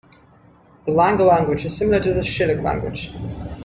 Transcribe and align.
The 0.87 0.93
Lango 0.93 1.27
language 1.29 1.63
is 1.65 1.77
similar 1.77 1.99
to 1.99 2.11
the 2.15 2.21
Shilluk 2.21 2.63
language. 2.63 3.11